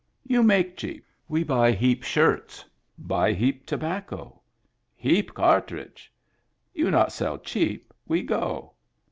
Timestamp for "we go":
8.07-8.73